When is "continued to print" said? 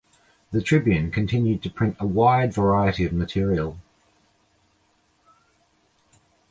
1.11-1.95